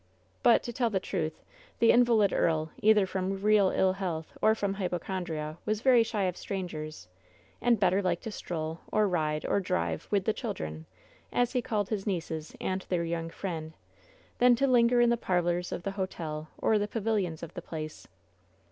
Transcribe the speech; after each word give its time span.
But, 0.41 0.63
to 0.63 0.73
tell 0.73 0.89
the 0.89 0.99
truth, 0.99 1.43
the 1.77 1.91
invalid 1.91 2.31
eari, 2.31 2.71
either 2.81 3.05
from 3.05 3.39
real 3.43 3.69
ill 3.69 3.93
health 3.93 4.35
or 4.41 4.55
from 4.55 4.73
hypochondria, 4.73 5.59
was 5.63 5.81
very 5.83 6.01
shy 6.01 6.23
of 6.23 6.35
strangers, 6.35 7.07
and 7.61 7.79
better 7.79 8.01
liked 8.01 8.23
to 8.23 8.31
stroll, 8.31 8.79
or 8.91 9.07
ride, 9.07 9.45
or 9.45 9.59
drive 9.59 10.07
with 10.09 10.25
"the 10.25 10.33
children,*' 10.33 10.87
as 11.31 11.51
he 11.53 11.61
called 11.61 11.89
his 11.89 12.07
nieces 12.07 12.55
and 12.59 12.81
their 12.89 13.03
young 13.05 13.29
friend, 13.29 13.73
than 14.39 14.55
to 14.55 14.65
linger 14.65 15.01
in 15.01 15.11
the 15.11 15.17
pariors 15.17 15.71
of 15.71 15.83
the 15.83 15.91
hotel 15.91 16.49
or 16.57 16.79
the 16.79 16.87
pavilions 16.87 17.43
of 17.43 17.53
the 17.53 17.61
place. 17.61 18.07